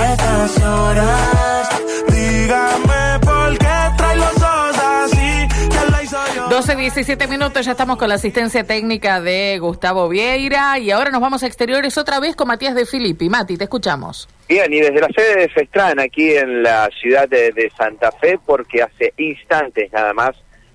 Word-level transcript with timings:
a 0.00 0.12
estas 0.12 0.62
horas. 0.62 1.68
Dígame 2.08 3.18
por 3.22 3.58
qué 3.58 3.96
trae 3.96 4.16
los 4.16 4.36
ojos 4.42 4.78
así. 4.78 5.48
La 5.90 6.02
hizo 6.02 6.18
yo. 6.34 6.48
12, 6.48 6.76
17 6.76 7.26
minutos, 7.28 7.64
ya 7.64 7.72
estamos 7.72 7.98
con 7.98 8.08
la 8.08 8.14
asistencia 8.14 8.64
técnica 8.64 9.20
de 9.20 9.58
Gustavo 9.60 10.08
Vieira 10.08 10.78
y 10.78 10.90
ahora 10.90 11.10
nos 11.10 11.20
vamos 11.20 11.42
a 11.42 11.46
exteriores 11.46 11.98
otra 11.98 12.20
vez 12.20 12.34
con 12.36 12.48
Matías 12.48 12.74
de 12.74 12.86
Filippi. 12.86 13.28
Mati, 13.28 13.56
te 13.56 13.64
escuchamos. 13.64 14.28
Bien, 14.48 14.72
y 14.72 14.80
desde 14.80 15.00
la 15.00 15.08
sede 15.08 15.42
de 15.42 15.48
Festran, 15.48 16.00
aquí 16.00 16.32
en 16.32 16.62
la 16.62 16.88
ciudad 17.00 17.28
de, 17.28 17.52
de 17.52 17.70
Santa 17.76 18.10
Fe, 18.12 18.38
porque 18.44 18.82
hace 18.82 19.12
instantes 19.16 19.92
nada 19.92 20.12
más 20.12 20.32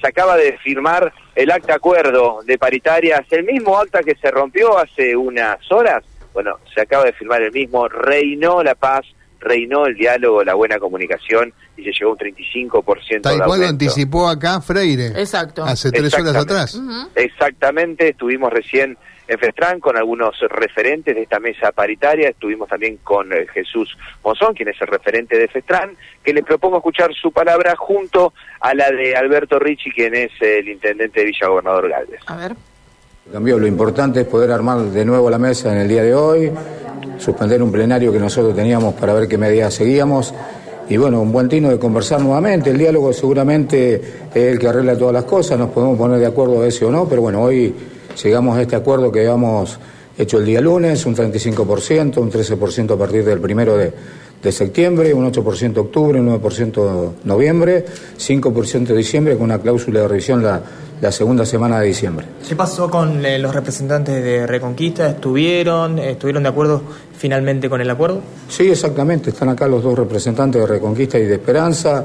se 0.00 0.08
acaba 0.08 0.36
de 0.36 0.56
firmar 0.58 1.12
el 1.34 1.50
acta 1.50 1.74
acuerdo 1.74 2.40
de 2.44 2.58
paritarias, 2.58 3.22
el 3.30 3.44
mismo 3.44 3.78
acta 3.78 4.00
que 4.02 4.14
se 4.14 4.30
rompió 4.30 4.78
hace 4.78 5.16
unas 5.16 5.58
horas. 5.70 6.04
Bueno, 6.36 6.58
se 6.74 6.82
acaba 6.82 7.04
de 7.04 7.14
firmar 7.14 7.40
el 7.40 7.50
mismo, 7.50 7.88
reinó 7.88 8.62
la 8.62 8.74
paz, 8.74 9.06
reinó 9.40 9.86
el 9.86 9.94
diálogo, 9.94 10.44
la 10.44 10.52
buena 10.52 10.78
comunicación 10.78 11.50
y 11.78 11.82
se 11.82 11.92
llegó 11.92 12.10
a 12.10 12.12
un 12.12 12.18
35% 12.18 13.22
Tal 13.22 13.42
cual 13.42 13.60
lo 13.62 13.66
anticipó 13.66 14.28
acá 14.28 14.60
Freire. 14.60 15.18
Exacto. 15.18 15.64
Hace 15.64 15.90
tres 15.90 16.12
horas 16.12 16.36
Exactamente. 16.36 16.52
atrás. 16.52 17.14
Exactamente, 17.14 18.08
estuvimos 18.10 18.52
recién 18.52 18.98
en 19.28 19.38
Festran 19.38 19.80
con 19.80 19.96
algunos 19.96 20.38
referentes 20.50 21.14
de 21.14 21.22
esta 21.22 21.40
mesa 21.40 21.72
paritaria, 21.72 22.28
estuvimos 22.28 22.68
también 22.68 22.98
con 22.98 23.32
eh, 23.32 23.46
Jesús 23.54 23.96
Monzón, 24.22 24.52
quien 24.52 24.68
es 24.68 24.76
el 24.82 24.88
referente 24.88 25.38
de 25.38 25.48
Festran, 25.48 25.96
que 26.22 26.34
les 26.34 26.44
propongo 26.44 26.76
escuchar 26.76 27.14
su 27.14 27.32
palabra 27.32 27.76
junto 27.76 28.34
a 28.60 28.74
la 28.74 28.90
de 28.90 29.16
Alberto 29.16 29.58
Ricci, 29.58 29.90
quien 29.90 30.14
es 30.14 30.32
el 30.40 30.68
intendente 30.68 31.20
de 31.20 31.26
Villa 31.28 31.48
Gobernador 31.48 31.88
Galvez. 31.88 32.20
A 32.26 32.36
ver. 32.36 32.52
Cambió. 33.32 33.58
Lo 33.58 33.66
importante 33.66 34.20
es 34.20 34.26
poder 34.26 34.52
armar 34.52 34.78
de 34.82 35.04
nuevo 35.04 35.28
la 35.28 35.38
mesa 35.38 35.72
en 35.72 35.78
el 35.78 35.88
día 35.88 36.04
de 36.04 36.14
hoy, 36.14 36.52
suspender 37.18 37.60
un 37.60 37.72
plenario 37.72 38.12
que 38.12 38.20
nosotros 38.20 38.54
teníamos 38.54 38.94
para 38.94 39.14
ver 39.14 39.26
qué 39.26 39.36
medidas 39.36 39.74
seguíamos. 39.74 40.32
Y 40.88 40.96
bueno, 40.96 41.20
un 41.20 41.32
buen 41.32 41.48
tino 41.48 41.68
de 41.68 41.76
conversar 41.76 42.20
nuevamente. 42.20 42.70
El 42.70 42.78
diálogo 42.78 43.12
seguramente 43.12 44.00
es 44.32 44.52
el 44.52 44.60
que 44.60 44.68
arregla 44.68 44.96
todas 44.96 45.12
las 45.12 45.24
cosas, 45.24 45.58
nos 45.58 45.70
podemos 45.70 45.98
poner 45.98 46.20
de 46.20 46.26
acuerdo 46.26 46.62
a 46.62 46.68
ese 46.68 46.84
o 46.84 46.90
no, 46.90 47.08
pero 47.08 47.22
bueno, 47.22 47.42
hoy 47.42 47.74
llegamos 48.22 48.56
a 48.56 48.62
este 48.62 48.76
acuerdo 48.76 49.10
que 49.10 49.18
habíamos 49.20 49.76
hecho 50.16 50.38
el 50.38 50.46
día 50.46 50.60
lunes, 50.60 51.04
un 51.04 51.16
35%, 51.16 52.18
un 52.18 52.30
13% 52.30 52.94
a 52.94 52.96
partir 52.96 53.24
del 53.24 53.40
primero 53.40 53.76
de, 53.76 53.92
de 54.40 54.52
septiembre, 54.52 55.12
un 55.12 55.30
8% 55.32 55.76
octubre, 55.78 56.20
un 56.20 56.28
9% 56.40 57.10
noviembre, 57.24 57.84
5% 58.16 58.94
diciembre 58.94 59.34
con 59.34 59.44
una 59.44 59.58
cláusula 59.58 60.02
de 60.02 60.08
revisión 60.08 60.44
la, 60.44 60.62
la 61.00 61.12
segunda 61.12 61.44
semana 61.44 61.80
de 61.80 61.88
diciembre. 61.88 62.26
¿Qué 62.46 62.56
pasó 62.56 62.90
con 62.90 63.24
eh, 63.24 63.38
los 63.38 63.54
representantes 63.54 64.22
de 64.22 64.46
Reconquista? 64.46 65.08
¿Estuvieron? 65.08 65.98
¿Estuvieron 65.98 66.42
de 66.42 66.48
acuerdo 66.48 66.82
finalmente 67.16 67.68
con 67.68 67.80
el 67.80 67.90
acuerdo? 67.90 68.20
Sí, 68.48 68.70
exactamente. 68.70 69.30
Están 69.30 69.50
acá 69.50 69.66
los 69.66 69.82
dos 69.82 69.98
representantes 69.98 70.60
de 70.60 70.66
Reconquista 70.66 71.18
y 71.18 71.24
de 71.24 71.34
Esperanza. 71.34 72.04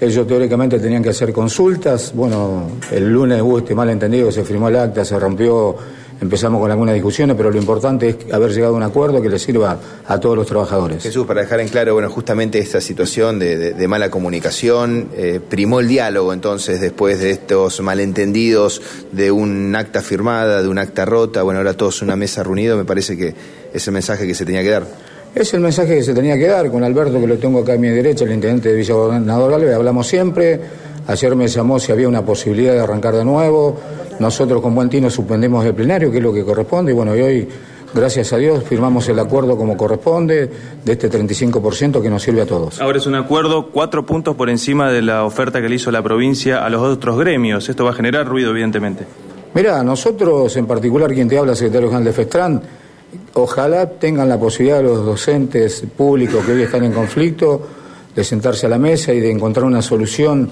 Ellos 0.00 0.26
teóricamente 0.26 0.78
tenían 0.78 1.02
que 1.02 1.10
hacer 1.10 1.32
consultas. 1.32 2.12
Bueno, 2.14 2.70
el 2.92 3.10
lunes 3.12 3.42
hubo 3.42 3.58
este 3.58 3.74
malentendido, 3.74 4.30
se 4.30 4.44
firmó 4.44 4.68
el 4.68 4.76
acta, 4.76 5.04
se 5.04 5.18
rompió, 5.18 5.76
empezamos 6.20 6.60
con 6.60 6.70
algunas 6.70 6.94
discusiones, 6.94 7.36
pero 7.36 7.50
lo 7.50 7.58
importante 7.58 8.08
es 8.08 8.32
haber 8.32 8.50
llegado 8.52 8.74
a 8.74 8.76
un 8.76 8.82
acuerdo 8.82 9.22
que 9.22 9.28
le 9.28 9.38
sirva 9.38 9.78
a 10.06 10.18
todos 10.20 10.36
los 10.36 10.46
trabajadores. 10.46 11.02
Jesús, 11.02 11.26
para 11.26 11.42
dejar 11.42 11.60
en 11.60 11.68
claro, 11.68 11.94
bueno, 11.94 12.10
justamente 12.10 12.58
esta 12.58 12.80
situación 12.80 13.38
de, 13.38 13.56
de- 13.56 13.72
de 13.74 13.88
mala 13.88 14.10
comunicación, 14.10 15.08
eh, 15.16 15.40
primó 15.48 15.80
el 15.80 15.88
diálogo 15.88 16.32
entonces 16.32 16.80
después 16.80 17.20
de 17.20 17.30
estos 17.30 17.80
malentendidos 17.80 18.82
de 19.12 19.30
un 19.30 19.74
acta 19.76 20.00
firmada, 20.02 20.62
de 20.62 20.68
un 20.68 20.78
acta 20.78 21.04
rota, 21.04 21.42
bueno, 21.42 21.58
ahora 21.60 21.74
todos 21.74 22.02
una 22.02 22.16
mesa 22.16 22.42
reunido, 22.42 22.76
me 22.76 22.84
parece 22.84 23.16
que 23.16 23.34
es 23.72 23.86
el 23.86 23.92
mensaje 23.94 24.26
que 24.26 24.34
se 24.34 24.44
tenía 24.44 24.62
que 24.62 24.70
dar. 24.70 24.86
Es 25.34 25.52
el 25.54 25.60
mensaje 25.60 25.94
que 25.96 26.02
se 26.02 26.14
tenía 26.14 26.36
que 26.38 26.46
dar 26.48 26.70
con 26.70 26.82
Alberto, 26.82 27.20
que 27.20 27.26
lo 27.26 27.36
tengo 27.38 27.60
acá 27.60 27.74
a 27.74 27.76
mi 27.76 27.88
derecha, 27.88 28.24
el 28.24 28.32
intendente 28.32 28.70
de 28.70 28.74
Villa 28.76 28.94
Gobernador. 28.94 29.52
Hablamos 29.74 30.06
siempre. 30.08 30.58
Ayer 31.06 31.36
me 31.36 31.46
llamó 31.48 31.78
si 31.78 31.92
había 31.92 32.08
una 32.08 32.24
posibilidad 32.24 32.72
de 32.72 32.80
arrancar 32.80 33.14
de 33.14 33.24
nuevo. 33.24 33.78
Nosotros 34.20 34.60
con 34.60 34.74
buen 34.74 34.88
tino 34.88 35.10
suspendemos 35.10 35.64
el 35.64 35.74
plenario, 35.74 36.10
que 36.10 36.18
es 36.18 36.22
lo 36.22 36.32
que 36.32 36.44
corresponde. 36.44 36.92
Y 36.92 36.94
bueno, 36.94 37.14
y 37.16 37.20
hoy, 37.20 37.48
gracias 37.94 38.32
a 38.32 38.36
Dios, 38.36 38.64
firmamos 38.64 39.08
el 39.08 39.18
acuerdo 39.18 39.56
como 39.56 39.76
corresponde 39.76 40.50
de 40.84 40.92
este 40.92 41.10
35% 41.10 42.02
que 42.02 42.10
nos 42.10 42.22
sirve 42.22 42.42
a 42.42 42.46
todos. 42.46 42.80
Ahora 42.80 42.98
es 42.98 43.06
un 43.06 43.14
acuerdo 43.14 43.70
cuatro 43.70 44.04
puntos 44.04 44.34
por 44.36 44.50
encima 44.50 44.90
de 44.90 45.02
la 45.02 45.24
oferta 45.24 45.60
que 45.60 45.68
le 45.68 45.76
hizo 45.76 45.90
la 45.90 46.02
provincia 46.02 46.64
a 46.64 46.70
los 46.70 46.82
otros 46.82 47.18
gremios. 47.18 47.68
Esto 47.68 47.84
va 47.84 47.90
a 47.90 47.94
generar 47.94 48.26
ruido, 48.26 48.50
evidentemente. 48.50 49.04
Mira, 49.54 49.82
nosotros, 49.82 50.56
en 50.56 50.66
particular 50.66 51.12
quien 51.12 51.28
te 51.28 51.38
habla, 51.38 51.54
secretario 51.54 51.88
general 51.88 52.04
de 52.04 52.12
FESTRAN, 52.12 52.62
ojalá 53.34 53.88
tengan 53.88 54.28
la 54.28 54.38
posibilidad 54.38 54.82
los 54.82 55.04
docentes 55.04 55.84
públicos 55.96 56.44
que 56.44 56.52
hoy 56.52 56.62
están 56.62 56.84
en 56.84 56.92
conflicto 56.92 57.66
de 58.14 58.24
sentarse 58.24 58.66
a 58.66 58.68
la 58.68 58.78
mesa 58.78 59.12
y 59.12 59.20
de 59.20 59.30
encontrar 59.30 59.64
una 59.64 59.80
solución, 59.80 60.50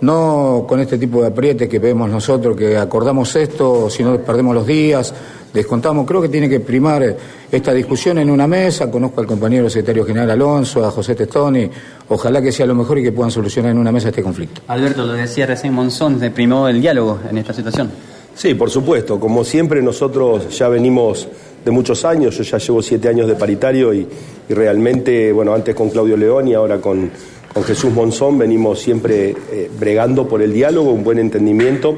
no 0.00 0.64
con 0.68 0.80
este 0.80 0.98
tipo 0.98 1.20
de 1.20 1.28
apriete 1.28 1.68
que 1.68 1.78
vemos 1.78 2.10
nosotros, 2.10 2.56
que 2.56 2.76
acordamos 2.76 3.34
esto, 3.36 3.90
si 3.90 4.02
no 4.02 4.18
perdemos 4.18 4.54
los 4.54 4.66
días, 4.66 5.12
descontamos. 5.52 6.06
Creo 6.06 6.22
que 6.22 6.28
tiene 6.28 6.48
que 6.48 6.60
primar 6.60 7.16
esta 7.50 7.72
discusión 7.72 8.18
en 8.18 8.30
una 8.30 8.46
mesa. 8.46 8.90
Conozco 8.90 9.20
al 9.20 9.26
compañero 9.26 9.68
secretario 9.68 10.04
general 10.04 10.30
Alonso, 10.30 10.84
a 10.84 10.90
José 10.90 11.14
Testoni. 11.14 11.68
Ojalá 12.08 12.40
que 12.40 12.52
sea 12.52 12.66
lo 12.66 12.74
mejor 12.74 12.98
y 12.98 13.02
que 13.02 13.12
puedan 13.12 13.30
solucionar 13.30 13.72
en 13.72 13.78
una 13.78 13.92
mesa 13.92 14.08
este 14.08 14.22
conflicto. 14.22 14.62
Alberto, 14.68 15.04
lo 15.04 15.14
decía 15.14 15.46
recién 15.46 15.72
Monzón, 15.72 16.20
se 16.20 16.30
primó 16.30 16.68
el 16.68 16.80
diálogo 16.80 17.18
en 17.28 17.38
esta 17.38 17.52
situación. 17.52 17.90
Sí, 18.34 18.54
por 18.54 18.70
supuesto. 18.70 19.18
Como 19.18 19.42
siempre 19.42 19.82
nosotros 19.82 20.56
ya 20.56 20.68
venimos 20.68 21.26
de 21.64 21.70
muchos 21.72 22.04
años, 22.04 22.36
yo 22.36 22.44
ya 22.44 22.58
llevo 22.58 22.80
siete 22.80 23.08
años 23.08 23.26
de 23.26 23.34
paritario 23.34 23.92
y, 23.92 24.06
y 24.48 24.54
realmente, 24.54 25.32
bueno, 25.32 25.52
antes 25.52 25.74
con 25.74 25.90
Claudio 25.90 26.16
León 26.16 26.46
y 26.46 26.54
ahora 26.54 26.80
con, 26.80 27.10
con 27.52 27.64
Jesús 27.64 27.92
Monzón 27.92 28.38
venimos 28.38 28.78
siempre 28.80 29.34
eh, 29.50 29.70
bregando 29.78 30.28
por 30.28 30.42
el 30.42 30.52
diálogo, 30.52 30.92
un 30.92 31.02
buen 31.04 31.18
entendimiento 31.18 31.96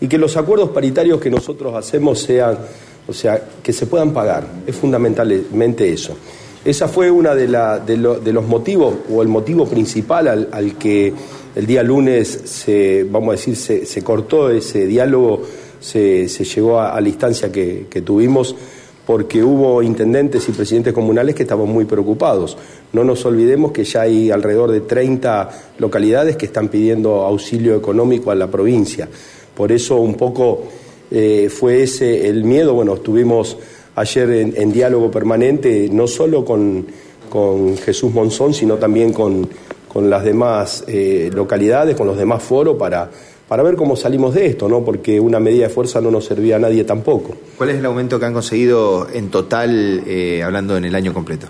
y 0.00 0.06
que 0.08 0.18
los 0.18 0.36
acuerdos 0.36 0.70
paritarios 0.70 1.20
que 1.20 1.30
nosotros 1.30 1.74
hacemos 1.74 2.20
sean, 2.20 2.58
o 3.06 3.12
sea, 3.12 3.42
que 3.62 3.72
se 3.72 3.86
puedan 3.86 4.12
pagar. 4.12 4.46
Es 4.66 4.76
fundamentalmente 4.76 5.92
eso. 5.92 6.16
Esa 6.64 6.88
fue 6.88 7.10
una 7.10 7.34
de, 7.34 7.48
la- 7.48 7.78
de 7.78 7.96
de 7.96 8.32
los 8.32 8.46
motivos, 8.46 8.94
o 9.10 9.22
el 9.22 9.28
motivo 9.28 9.66
principal 9.66 10.28
al, 10.52 10.76
que 10.78 11.12
el 11.56 11.66
día 11.66 11.82
lunes 11.82 12.28
se, 12.44 13.04
vamos 13.10 13.28
a 13.30 13.32
decir, 13.32 13.56
se, 13.86 14.02
cortó 14.02 14.50
ese 14.50 14.86
diálogo, 14.86 15.42
se, 15.80 16.28
llegó 16.28 16.78
a, 16.80 17.00
la 17.00 17.08
instancia 17.08 17.50
que 17.50 18.02
tuvimos, 18.04 18.54
porque 19.10 19.42
hubo 19.42 19.82
intendentes 19.82 20.48
y 20.48 20.52
presidentes 20.52 20.92
comunales 20.92 21.34
que 21.34 21.42
estaban 21.42 21.68
muy 21.68 21.84
preocupados. 21.84 22.56
No 22.92 23.02
nos 23.02 23.24
olvidemos 23.24 23.72
que 23.72 23.82
ya 23.82 24.02
hay 24.02 24.30
alrededor 24.30 24.70
de 24.70 24.82
30 24.82 25.50
localidades 25.78 26.36
que 26.36 26.46
están 26.46 26.68
pidiendo 26.68 27.22
auxilio 27.22 27.74
económico 27.74 28.30
a 28.30 28.36
la 28.36 28.46
provincia. 28.46 29.08
Por 29.56 29.72
eso 29.72 29.96
un 29.96 30.14
poco 30.14 30.62
eh, 31.10 31.48
fue 31.50 31.82
ese 31.82 32.28
el 32.28 32.44
miedo. 32.44 32.72
Bueno, 32.72 32.94
estuvimos 32.94 33.56
ayer 33.96 34.30
en, 34.30 34.72
diálogo 34.72 35.10
permanente, 35.10 35.88
no 35.90 36.06
solo 36.06 36.44
con, 36.44 36.86
con 37.28 37.76
Jesús 37.78 38.14
Monzón, 38.14 38.54
sino 38.54 38.76
también 38.76 39.12
con, 39.12 39.48
con 39.92 40.08
las 40.08 40.22
demás 40.22 40.84
eh, 40.86 41.32
localidades, 41.34 41.96
con 41.96 42.06
los 42.06 42.16
demás 42.16 42.44
foros, 42.44 42.76
para, 42.76 43.10
para 43.50 43.64
ver 43.64 43.74
cómo 43.74 43.96
salimos 43.96 44.32
de 44.32 44.46
esto, 44.46 44.68
¿no? 44.68 44.84
porque 44.84 45.18
una 45.18 45.40
medida 45.40 45.64
de 45.66 45.74
fuerza 45.74 46.00
no 46.00 46.12
nos 46.12 46.24
servía 46.24 46.54
a 46.54 46.58
nadie 46.60 46.84
tampoco. 46.84 47.34
¿Cuál 47.58 47.70
es 47.70 47.78
el 47.78 47.84
aumento 47.86 48.20
que 48.20 48.26
han 48.26 48.32
conseguido 48.32 49.08
en 49.12 49.28
total, 49.28 50.04
eh, 50.06 50.40
hablando 50.44 50.76
en 50.76 50.84
el 50.84 50.94
año 50.94 51.12
completo? 51.12 51.48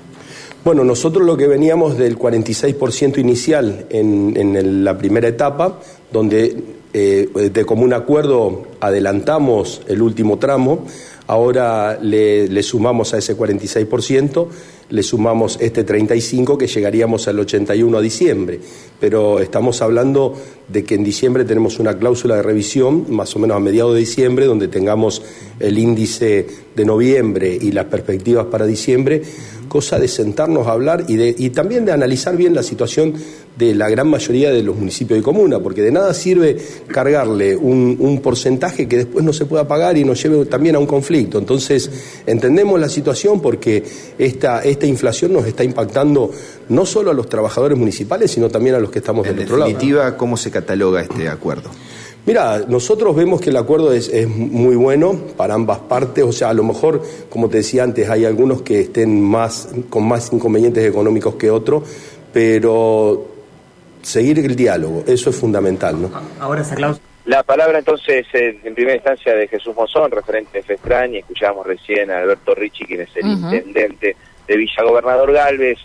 Bueno, 0.64 0.82
nosotros 0.82 1.26
lo 1.26 1.36
que 1.36 1.46
veníamos 1.46 1.98
del 1.98 2.16
46% 2.18 3.18
inicial 3.18 3.84
en, 3.90 4.32
en 4.34 4.56
el- 4.56 4.82
la 4.82 4.96
primera 4.96 5.28
etapa, 5.28 5.78
donde 6.10 6.56
eh, 6.94 7.28
de 7.52 7.64
común 7.66 7.92
acuerdo 7.92 8.62
adelantamos 8.80 9.82
el 9.86 10.00
último 10.00 10.38
tramo, 10.38 10.86
ahora 11.26 11.98
le, 12.00 12.48
le 12.48 12.62
sumamos 12.62 13.12
a 13.14 13.18
ese 13.18 13.36
46%, 13.36 14.46
le 14.90 15.02
sumamos 15.02 15.58
este 15.60 15.86
35% 15.86 16.56
que 16.56 16.66
llegaríamos 16.66 17.26
al 17.28 17.38
81 17.38 17.96
a 17.96 18.00
diciembre. 18.00 18.60
Pero 18.98 19.40
estamos 19.40 19.80
hablando 19.82 20.34
de 20.68 20.84
que 20.84 20.96
en 20.96 21.04
diciembre 21.04 21.44
tenemos 21.44 21.78
una 21.78 21.96
cláusula 21.96 22.36
de 22.36 22.42
revisión, 22.42 23.06
más 23.08 23.34
o 23.34 23.38
menos 23.38 23.56
a 23.56 23.60
mediados 23.60 23.94
de 23.94 24.00
diciembre, 24.00 24.46
donde 24.46 24.68
tengamos 24.68 25.22
el 25.58 25.78
índice 25.78 26.46
de 26.74 26.84
noviembre 26.84 27.56
y 27.60 27.72
las 27.72 27.86
perspectivas 27.86 28.46
para 28.46 28.66
diciembre, 28.66 29.22
cosa 29.68 29.98
de 29.98 30.08
sentarnos 30.08 30.66
a 30.66 30.72
hablar 30.72 31.04
y, 31.08 31.44
y 31.44 31.50
también 31.50 31.84
de 31.84 31.92
analizar 31.92 32.36
bien 32.36 32.54
la 32.54 32.62
situación 32.62 33.14
de 33.60 33.74
la 33.74 33.90
gran 33.90 34.08
mayoría 34.08 34.50
de 34.50 34.62
los 34.62 34.76
municipios 34.76 35.18
de 35.18 35.22
comuna, 35.22 35.60
porque 35.60 35.82
de 35.82 35.92
nada 35.92 36.14
sirve 36.14 36.56
cargarle 36.88 37.56
un, 37.56 38.20
porcentaje 38.22 38.88
que 38.88 38.96
después 38.98 39.24
no 39.24 39.32
se 39.32 39.44
pueda 39.44 39.68
pagar 39.68 39.96
y 39.96 40.04
nos 40.04 40.22
lleve 40.22 40.46
también 40.46 40.76
a 40.76 40.78
un 40.78 40.86
conflicto. 40.86 41.38
Entonces, 41.38 41.90
entendemos 42.26 42.80
la 42.80 42.88
situación 42.88 43.40
porque 43.40 43.82
esta 44.18 44.62
inflación 44.86 45.32
nos 45.32 45.46
está 45.46 45.64
impactando 45.64 46.30
no 46.68 46.86
solo 46.86 47.10
a 47.10 47.14
los 47.14 47.28
trabajadores 47.28 47.78
municipales, 47.78 48.30
sino 48.30 48.48
también 48.48 48.74
a 48.76 48.78
los 48.78 48.90
que 48.90 48.98
estamos 49.00 49.26
En 49.26 49.36
del 49.36 49.44
otro 49.44 49.56
lado. 49.58 49.68
definitiva, 49.70 50.16
¿cómo 50.16 50.36
se 50.36 50.50
cataloga 50.50 51.02
este 51.02 51.28
acuerdo? 51.28 51.70
Mira, 52.26 52.64
nosotros 52.68 53.16
vemos 53.16 53.40
que 53.40 53.50
el 53.50 53.56
acuerdo 53.56 53.92
es, 53.92 54.08
es, 54.08 54.28
muy 54.28 54.76
bueno 54.76 55.18
para 55.36 55.54
ambas 55.54 55.78
partes, 55.78 56.22
o 56.22 56.32
sea, 56.32 56.50
a 56.50 56.54
lo 56.54 56.62
mejor, 56.64 57.02
como 57.30 57.48
te 57.48 57.58
decía 57.58 57.82
antes, 57.82 58.10
hay 58.10 58.24
algunos 58.24 58.62
que 58.62 58.80
estén 58.82 59.22
más 59.22 59.68
con 59.88 60.06
más 60.06 60.32
inconvenientes 60.32 60.84
económicos 60.84 61.36
que 61.36 61.50
otros, 61.50 61.82
pero 62.32 63.26
seguir 64.02 64.38
el 64.38 64.54
diálogo, 64.54 65.04
eso 65.06 65.30
es 65.30 65.36
fundamental, 65.36 66.00
¿no? 66.00 66.10
Ahora 66.38 66.62
cláusula. 66.62 67.10
La 67.26 67.42
palabra 67.42 67.78
entonces 67.78 68.26
en 68.32 68.74
primera 68.74 68.96
instancia 68.96 69.34
de 69.34 69.46
Jesús 69.46 69.74
Monzón, 69.76 70.10
referente 70.10 70.62
de 70.66 70.78
y 71.12 71.18
escuchábamos 71.18 71.66
recién 71.66 72.10
a 72.10 72.18
Alberto 72.18 72.54
Ricci, 72.54 72.84
quien 72.84 73.02
es 73.02 73.10
el 73.14 73.24
uh 73.24 73.28
-huh. 73.28 73.54
intendente 73.54 74.16
de 74.50 74.56
Villa 74.56 74.82
Gobernador 74.82 75.32
Galvez. 75.32 75.78